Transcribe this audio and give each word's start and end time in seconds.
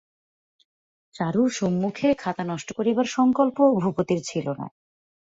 চারুর 1.15 1.49
সম্মুখে 1.51 2.07
খাতা 2.13 2.43
নষ্ট 2.43 2.69
করিবার 2.73 3.07
সংকল্প 3.11 3.57
ভূপতির 3.81 4.21
ছিল 4.23 4.47
না। 4.53 4.65